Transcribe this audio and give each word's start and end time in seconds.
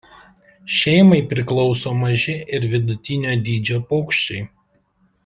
Šeimai 0.75 1.19
priklauso 1.33 1.93
maži 1.99 2.35
ir 2.59 2.65
vidutinio 2.71 3.37
dydžio 3.51 3.83
paukščiai. 3.93 4.43